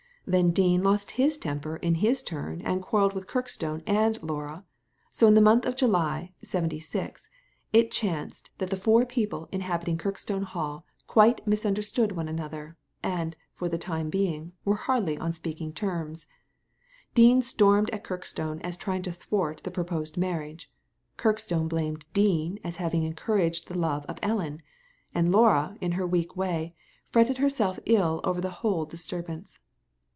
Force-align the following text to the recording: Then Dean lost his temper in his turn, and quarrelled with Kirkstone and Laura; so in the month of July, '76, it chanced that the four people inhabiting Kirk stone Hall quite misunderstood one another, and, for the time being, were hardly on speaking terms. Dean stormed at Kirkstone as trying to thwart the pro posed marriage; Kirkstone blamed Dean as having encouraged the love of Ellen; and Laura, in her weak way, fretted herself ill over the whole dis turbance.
Then 0.27 0.51
Dean 0.51 0.81
lost 0.83 1.11
his 1.19 1.35
temper 1.37 1.75
in 1.77 1.95
his 1.95 2.21
turn, 2.21 2.61
and 2.61 2.81
quarrelled 2.81 3.13
with 3.13 3.27
Kirkstone 3.27 3.81
and 3.85 4.21
Laura; 4.23 4.63
so 5.11 5.27
in 5.27 5.33
the 5.33 5.41
month 5.41 5.65
of 5.65 5.75
July, 5.75 6.31
'76, 6.43 7.27
it 7.73 7.91
chanced 7.91 8.49
that 8.59 8.69
the 8.69 8.77
four 8.77 9.03
people 9.03 9.49
inhabiting 9.51 9.97
Kirk 9.97 10.17
stone 10.19 10.43
Hall 10.43 10.85
quite 11.07 11.45
misunderstood 11.45 12.11
one 12.13 12.29
another, 12.29 12.77
and, 13.03 13.35
for 13.55 13.67
the 13.67 13.79
time 13.79 14.09
being, 14.09 14.53
were 14.63 14.75
hardly 14.75 15.17
on 15.17 15.33
speaking 15.33 15.73
terms. 15.73 16.27
Dean 17.15 17.41
stormed 17.41 17.89
at 17.89 18.03
Kirkstone 18.05 18.61
as 18.61 18.77
trying 18.77 19.01
to 19.01 19.11
thwart 19.11 19.61
the 19.63 19.71
pro 19.71 19.83
posed 19.83 20.15
marriage; 20.15 20.71
Kirkstone 21.17 21.67
blamed 21.67 22.05
Dean 22.13 22.57
as 22.63 22.77
having 22.77 23.03
encouraged 23.03 23.67
the 23.67 23.77
love 23.77 24.05
of 24.05 24.19
Ellen; 24.21 24.61
and 25.15 25.31
Laura, 25.31 25.75
in 25.81 25.93
her 25.93 26.07
weak 26.07 26.37
way, 26.37 26.71
fretted 27.05 27.39
herself 27.39 27.79
ill 27.85 28.21
over 28.23 28.39
the 28.39 28.51
whole 28.61 28.85
dis 28.85 29.05
turbance. 29.05 29.57